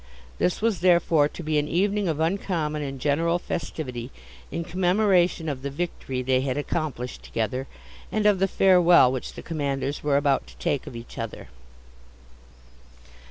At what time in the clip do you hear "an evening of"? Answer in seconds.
1.59-2.19